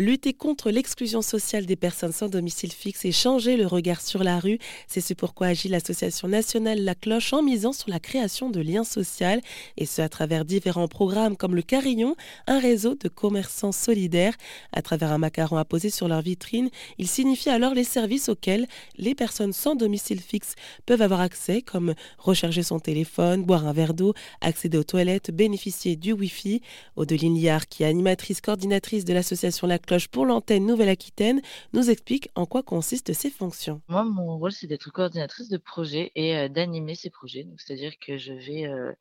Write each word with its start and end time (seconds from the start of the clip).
Lutter 0.00 0.32
contre 0.32 0.70
l'exclusion 0.70 1.20
sociale 1.20 1.66
des 1.66 1.76
personnes 1.76 2.12
sans 2.12 2.30
domicile 2.30 2.72
fixe 2.72 3.04
et 3.04 3.12
changer 3.12 3.58
le 3.58 3.66
regard 3.66 4.00
sur 4.00 4.24
la 4.24 4.40
rue, 4.40 4.58
c'est 4.88 5.02
ce 5.02 5.12
pourquoi 5.12 5.48
agit 5.48 5.68
l'association 5.68 6.26
nationale 6.26 6.82
La 6.82 6.94
Cloche 6.94 7.34
en 7.34 7.42
misant 7.42 7.74
sur 7.74 7.90
la 7.90 8.00
création 8.00 8.48
de 8.48 8.60
liens 8.60 8.82
sociaux, 8.82 9.40
et 9.76 9.84
ce 9.84 10.00
à 10.00 10.08
travers 10.08 10.46
différents 10.46 10.88
programmes 10.88 11.36
comme 11.36 11.54
le 11.54 11.60
Carillon, 11.60 12.16
un 12.46 12.58
réseau 12.60 12.94
de 12.94 13.08
commerçants 13.08 13.72
solidaires. 13.72 14.32
À 14.72 14.80
travers 14.80 15.12
un 15.12 15.18
macaron 15.18 15.58
apposé 15.58 15.90
sur 15.90 16.08
leur 16.08 16.22
vitrine, 16.22 16.70
il 16.96 17.06
signifie 17.06 17.50
alors 17.50 17.74
les 17.74 17.84
services 17.84 18.30
auxquels 18.30 18.68
les 18.96 19.14
personnes 19.14 19.52
sans 19.52 19.74
domicile 19.74 20.20
fixe 20.20 20.54
peuvent 20.86 21.02
avoir 21.02 21.20
accès, 21.20 21.60
comme 21.60 21.92
recharger 22.16 22.62
son 22.62 22.80
téléphone, 22.80 23.44
boire 23.44 23.66
un 23.66 23.74
verre 23.74 23.92
d'eau, 23.92 24.14
accéder 24.40 24.78
aux 24.78 24.84
toilettes, 24.84 25.30
bénéficier 25.30 25.96
du 25.96 26.14
Wi-Fi. 26.14 26.62
Odeline 26.96 27.38
Liard, 27.38 27.68
qui 27.68 27.82
est 27.82 27.86
animatrice 27.86 28.40
coordinatrice 28.40 29.04
de 29.04 29.12
l'association 29.12 29.66
La 29.66 29.78
Cloche 29.78 29.89
pour 30.10 30.26
l'antenne 30.26 30.66
Nouvelle-Aquitaine, 30.66 31.40
nous 31.72 31.90
explique 31.90 32.30
en 32.34 32.46
quoi 32.46 32.62
consistent 32.62 33.12
ces 33.12 33.30
fonctions. 33.30 33.82
Moi, 33.88 34.04
mon 34.04 34.38
rôle, 34.38 34.52
c'est 34.52 34.66
d'être 34.66 34.90
coordinatrice 34.90 35.48
de 35.48 35.56
projet 35.56 36.12
et 36.14 36.36
euh, 36.36 36.48
d'animer 36.48 36.94
ces 36.94 37.10
projets. 37.10 37.46
C'est-à-dire 37.56 37.92
que 37.98 38.16
je 38.16 38.32
vais, 38.32 38.66
euh, 38.66 38.92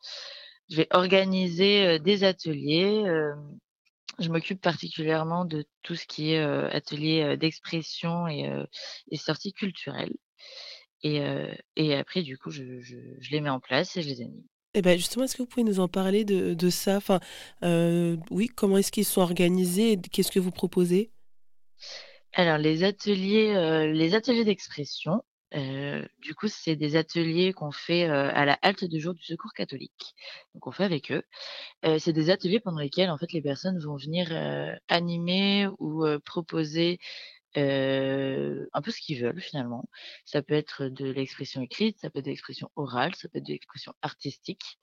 je 0.70 0.78
vais 0.78 0.88
organiser 0.92 1.86
euh, 1.86 2.00
des 2.00 2.24
ateliers. 2.24 3.04
je 4.20 4.30
m'occupe 4.30 4.62
particulièrement 4.62 5.46
de 5.46 5.66
tout 5.84 5.96
ce 5.96 6.06
qui 6.06 6.32
est 6.34 6.40
atelier 6.40 7.38
d'expression 7.38 8.28
et, 8.28 8.66
sorties 9.16 9.54
culturelles. 9.54 10.16
Et, 11.04 11.22
après, 11.96 12.22
du 12.24 12.38
coup, 12.38 12.52
je 12.52 13.32
les 13.32 13.42
mets 13.42 13.50
en 13.50 13.60
place 13.60 13.96
et 13.96 14.02
je 14.02 14.10
les 14.10 14.22
anime. 14.22 14.44
Et 14.76 14.82
ben 14.82 14.98
justement, 14.98 15.26
est-ce 15.26 15.36
que 15.36 15.42
vous 15.42 15.48
pouvez 15.48 15.64
nous 15.64 15.80
en 15.80 15.88
parler 15.88 16.26
de, 16.26 16.70
ça? 16.70 16.98
Enfin, 16.98 17.20
euh, 17.64 18.18
Oui, 18.30 18.48
comment 18.48 18.78
est-ce 18.78 18.92
qu'ils 18.92 19.06
sont 19.06 19.22
organisés 19.22 19.98
qu'est-ce 20.12 20.32
que 20.32 20.40
vous 20.40 20.52
proposez? 20.52 21.12
Alors, 22.34 22.58
les 22.58 22.84
ateliers, 22.84 23.56
euh, 23.56 23.92
les 23.92 24.14
ateliers 24.14 24.46
d'expression, 24.46 25.24
euh, 25.56 26.06
du 26.20 26.36
coup, 26.36 26.48
c'est 26.48 26.76
des 26.76 26.96
ateliers 26.96 27.54
qu'on 27.54 27.72
fait 27.72 28.04
à 28.04 28.46
la 28.46 28.54
halte 28.62 28.86
de 28.86 29.00
jour 29.00 29.16
du 29.16 29.24
Secours 29.24 29.54
catholique. 29.54 30.14
Donc, 30.54 30.68
on 30.68 30.72
fait 30.72 30.84
avec 30.84 31.12
eux. 31.12 31.24
c'est 32.00 32.14
des 32.14 32.30
ateliers 32.30 32.60
pendant 32.60 32.80
lesquels, 32.80 33.10
en 33.10 33.18
fait, 33.18 33.34
les 33.34 33.42
personnes 33.42 33.80
vont 33.80 33.98
venir 33.98 34.30
animer 34.88 35.68
ou 35.80 36.06
proposer 36.24 37.00
un 37.56 38.82
peu 38.82 38.92
ce 38.92 39.02
qu'ils 39.02 39.22
veulent 39.22 39.42
finalement. 39.42 39.86
Ça 40.26 40.42
peut 40.42 40.54
être 40.54 40.86
de 40.86 41.10
l'expression 41.10 41.62
écrite, 41.62 42.00
ça 42.00 42.10
peut 42.10 42.20
être 42.20 42.26
de 42.26 42.32
l'expression 42.32 42.70
orale, 42.76 43.16
ça 43.16 43.28
peut 43.30 43.40
être 43.40 43.48
de 43.48 43.54
l'expression 43.54 43.94
artistique. 44.02 44.80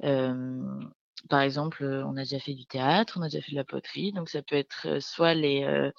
par 0.00 1.40
exemple, 1.40 1.84
on 1.84 2.16
a 2.16 2.22
déjà 2.22 2.38
fait 2.38 2.54
du 2.54 2.66
théâtre, 2.66 3.18
on 3.18 3.22
a 3.22 3.28
déjà 3.28 3.42
fait 3.42 3.52
de 3.52 3.56
la 3.56 3.64
poterie, 3.64 4.12
donc 4.12 4.28
ça 4.28 4.42
peut 4.42 4.56
être 4.56 5.00
soit 5.00 5.34
les, 5.34 5.90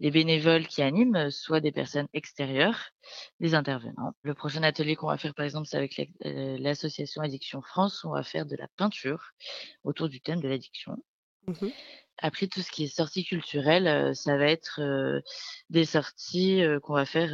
les 0.00 0.10
bénévoles 0.10 0.66
qui 0.66 0.82
animent, 0.82 1.30
soit 1.30 1.60
des 1.60 1.72
personnes 1.72 2.08
extérieures, 2.14 2.90
des 3.38 3.54
intervenants. 3.54 4.14
Le 4.22 4.34
prochain 4.34 4.62
atelier 4.62 4.96
qu'on 4.96 5.08
va 5.08 5.18
faire, 5.18 5.34
par 5.34 5.44
exemple, 5.44 5.66
c'est 5.68 5.76
avec 5.76 6.10
l'association 6.24 7.22
Addiction 7.22 7.60
France, 7.60 8.04
on 8.04 8.10
va 8.10 8.22
faire 8.22 8.46
de 8.46 8.56
la 8.56 8.66
peinture 8.76 9.32
autour 9.84 10.08
du 10.08 10.20
thème 10.20 10.40
de 10.40 10.48
l'addiction. 10.48 10.96
Mmh 11.46 11.68
après, 12.20 12.46
tout 12.46 12.60
ce 12.60 12.70
qui 12.70 12.84
est 12.84 12.94
sortie 12.94 13.24
culturelle, 13.24 14.14
ça 14.14 14.36
va 14.36 14.46
être 14.46 14.80
des 15.70 15.84
sorties 15.84 16.62
qu'on 16.82 16.94
va 16.94 17.06
faire 17.06 17.32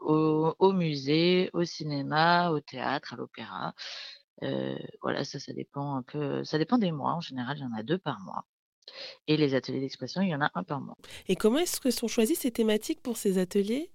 au, 0.00 0.72
musée, 0.72 1.50
au 1.52 1.64
cinéma, 1.64 2.50
au 2.50 2.60
théâtre, 2.60 3.14
à 3.14 3.16
l'opéra. 3.16 3.74
voilà, 5.02 5.24
ça, 5.24 5.38
ça 5.38 5.52
dépend 5.52 5.96
un 5.96 6.02
peu. 6.02 6.44
Ça 6.44 6.58
dépend 6.58 6.78
des 6.78 6.92
mois. 6.92 7.14
En 7.14 7.20
général, 7.20 7.58
il 7.58 7.62
y 7.62 7.66
en 7.66 7.72
a 7.72 7.82
deux 7.82 7.98
par 7.98 8.20
mois. 8.20 8.44
Et 9.26 9.36
les 9.36 9.54
ateliers 9.54 9.80
d'expression, 9.80 10.22
il 10.22 10.28
y 10.28 10.34
en 10.34 10.40
a 10.40 10.50
un 10.54 10.62
par 10.62 10.80
mois. 10.80 10.96
Et 11.28 11.36
comment 11.36 11.58
est-ce 11.58 11.80
que 11.80 11.90
sont 11.90 12.08
choisies 12.08 12.36
ces 12.36 12.50
thématiques 12.50 13.02
pour 13.02 13.16
ces 13.16 13.38
ateliers? 13.38 13.90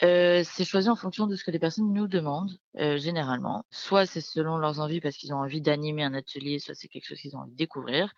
C'est 0.00 0.64
choisi 0.64 0.88
en 0.88 0.96
fonction 0.96 1.26
de 1.26 1.34
ce 1.36 1.44
que 1.44 1.50
les 1.50 1.58
personnes 1.58 1.92
nous 1.92 2.06
demandent, 2.06 2.58
généralement. 2.74 3.64
Soit 3.70 4.06
c'est 4.06 4.20
selon 4.20 4.56
leurs 4.56 4.80
envies 4.80 5.00
parce 5.00 5.16
qu'ils 5.16 5.32
ont 5.32 5.38
envie 5.38 5.60
d'animer 5.60 6.04
un 6.04 6.14
atelier, 6.14 6.58
soit 6.58 6.74
c'est 6.74 6.88
quelque 6.88 7.06
chose 7.06 7.18
qu'ils 7.18 7.36
ont 7.36 7.40
envie 7.40 7.52
de 7.52 7.56
découvrir, 7.56 8.12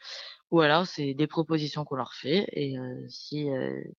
ou 0.50 0.60
alors 0.60 0.86
c'est 0.86 1.14
des 1.14 1.26
propositions 1.26 1.84
qu'on 1.84 1.96
leur 1.96 2.14
fait 2.14 2.46
et 2.52 2.76
si, 3.08 3.48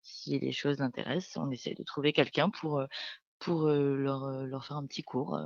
si 0.02 0.38
les 0.38 0.52
choses 0.52 0.78
l'intéressent, 0.78 1.36
on 1.36 1.50
essaie 1.50 1.74
de 1.74 1.82
trouver 1.82 2.12
quelqu'un 2.12 2.50
pour, 2.50 2.82
pour, 3.38 3.66
leur, 3.66 4.46
leur 4.46 4.64
faire 4.64 4.76
un 4.76 4.86
petit 4.86 5.02
cours, 5.02 5.38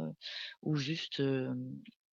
ou 0.62 0.76
juste, 0.76 1.22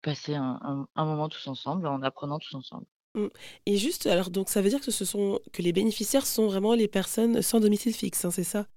passer 0.02 0.36
un 0.36 0.88
moment 0.96 1.30
tous 1.30 1.48
ensemble 1.48 1.88
en 1.88 2.02
apprenant 2.02 2.40
tous 2.40 2.56
ensemble. 2.56 2.86
Mmh. 3.14 3.28
Et 3.66 3.76
juste, 3.76 4.08
alors 4.08 4.30
donc 4.30 4.50
ça 4.50 4.62
veut 4.62 4.70
dire 4.70 4.80
que 4.80 4.92
ce 4.92 5.04
sont 5.04 5.42
que 5.52 5.62
les 5.62 5.74
bénéficiaires 5.74 6.26
sont 6.26 6.48
vraiment 6.48 6.74
les 6.74 6.88
personnes 6.88 7.42
sans 7.42 7.60
domicile 7.60 7.94
fixe, 7.94 8.24
hein, 8.24 8.32
c'est 8.32 8.46
ça? 8.46 8.68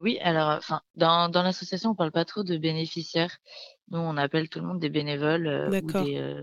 Oui, 0.00 0.18
alors, 0.20 0.50
enfin, 0.50 0.80
dans 0.94 1.28
dans 1.28 1.42
l'association, 1.42 1.90
on 1.90 1.94
parle 1.94 2.12
pas 2.12 2.24
trop 2.24 2.44
de 2.44 2.56
bénéficiaires. 2.56 3.38
Nous, 3.90 3.98
on 3.98 4.16
appelle 4.16 4.48
tout 4.48 4.60
le 4.60 4.66
monde 4.66 4.80
des 4.80 4.90
bénévoles, 4.90 5.46
heu, 5.46 5.80
ou 5.82 5.92
des, 5.92 6.34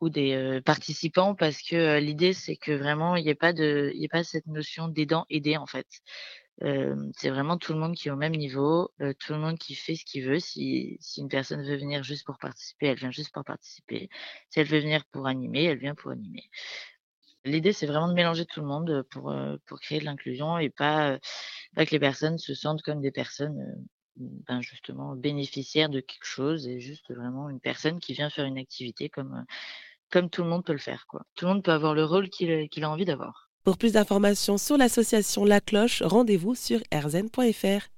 ou 0.00 0.08
des, 0.08 0.60
participants 0.64 1.34
parce 1.34 1.60
que, 1.62 1.98
l'idée, 1.98 2.32
c'est 2.32 2.56
que 2.56 2.72
vraiment 2.72 3.16
il 3.16 3.26
y 3.26 3.28
ait 3.30 3.34
pas 3.34 3.52
de 3.52 3.90
il 3.94 4.00
y 4.00 4.04
ait 4.04 4.08
pas 4.08 4.24
cette 4.24 4.46
notion 4.46 4.88
d'aidant-aidé, 4.88 5.56
en 5.56 5.66
fait 5.66 5.86
c'est 7.16 7.30
vraiment 7.30 7.58
tout 7.58 7.72
le 7.72 7.78
monde 7.78 7.94
qui 7.94 8.08
est 8.08 8.10
au 8.10 8.16
même 8.16 8.34
niveau, 8.34 8.92
tout 9.18 9.32
le 9.32 9.38
monde 9.38 9.58
qui 9.58 9.74
fait 9.74 9.96
ce 9.96 10.04
qu'il 10.04 10.24
veut. 10.24 10.38
Si 10.38 10.96
si 11.00 11.20
une 11.20 11.28
personne 11.28 11.62
veut 11.62 11.76
venir 11.76 12.02
juste 12.04 12.24
pour 12.24 12.38
participer, 12.38 12.86
elle 12.86 12.98
vient 12.98 13.10
juste 13.10 13.32
pour 13.32 13.44
participer. 13.44 14.08
Si 14.50 14.60
elle 14.60 14.66
veut 14.66 14.78
venir 14.80 15.04
pour 15.06 15.26
animer, 15.26 15.64
elle 15.64 15.78
vient 15.78 15.94
pour 15.94 16.12
animer. 16.12 16.48
L'idée, 17.44 17.72
c'est 17.72 17.86
vraiment 17.86 18.08
de 18.08 18.14
mélanger 18.14 18.46
tout 18.46 18.60
le 18.60 18.66
monde, 18.66 19.02
pour, 19.10 19.34
pour 19.66 19.80
créer 19.80 20.00
de 20.00 20.04
l'inclusion 20.04 20.58
et 20.58 20.70
pas, 20.70 21.18
que 21.76 21.90
les 21.90 21.98
personnes 21.98 22.38
se 22.38 22.54
sentent 22.54 22.82
comme 22.82 23.00
des 23.00 23.10
personnes, 23.10 23.58
ben, 24.16 24.62
justement 24.62 25.14
bénéficiaires 25.14 25.88
de 25.88 26.00
quelque 26.00 26.24
chose 26.24 26.66
et 26.66 26.80
juste 26.80 27.12
vraiment 27.12 27.50
une 27.50 27.60
personne 27.60 28.00
qui 28.00 28.14
vient 28.14 28.30
faire 28.30 28.46
une 28.46 28.58
activité 28.58 29.08
comme, 29.10 29.44
comme 30.10 30.30
tout 30.30 30.42
le 30.42 30.48
monde 30.48 30.64
peut 30.64 30.72
le 30.72 30.78
faire, 30.78 31.06
quoi. 31.06 31.22
Tout 31.34 31.46
le 31.46 31.52
monde 31.52 31.64
peut 31.64 31.72
avoir 31.72 31.94
le 31.94 32.04
rôle 32.04 32.30
qu'il 32.30 32.68
qu'il 32.68 32.84
a 32.84 32.90
envie 32.90 33.04
d'avoir. 33.04 33.50
Pour 33.64 33.78
plus 33.78 33.92
d'informations 33.94 34.58
sur 34.58 34.76
l'association 34.76 35.44
La 35.44 35.60
Cloche, 35.60 36.02
rendez-vous 36.02 36.54
sur 36.54 36.80
rzn.fr. 36.92 37.93